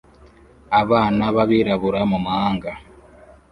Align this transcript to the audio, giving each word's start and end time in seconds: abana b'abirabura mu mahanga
abana 0.81 1.23
b'abirabura 1.35 2.01
mu 2.11 2.17
mahanga 2.25 2.71